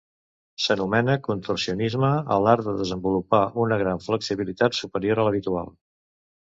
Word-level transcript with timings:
S'anomena 0.61 1.17
contorsionisme 1.27 2.09
a 2.37 2.39
l'art 2.45 2.67
de 2.69 2.75
desenvolupar 2.81 3.43
una 3.67 3.81
gran 3.85 4.05
flexibilitat, 4.09 4.81
superior 4.83 5.25
a 5.27 5.31
l'habitual. 5.31 5.75